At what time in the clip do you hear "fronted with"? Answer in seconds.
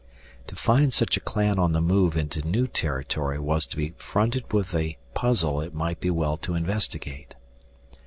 3.99-4.73